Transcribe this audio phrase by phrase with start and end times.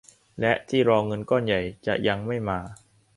[0.39, 2.59] และที่รอเงินก้อนใหญ่จะยังไม่มา